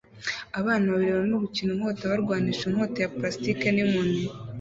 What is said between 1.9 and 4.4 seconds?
barwanisha inkota ya plastiki n'inkoni